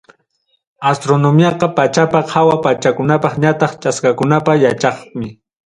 [0.91, 5.27] Astronomiaqa pachapa, hawa pachakunapa ñataq chaskakunapa yachachqmi.